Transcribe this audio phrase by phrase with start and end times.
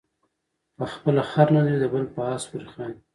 [0.77, 3.01] په خپله خر نلري د بل په آس پورې خاندي.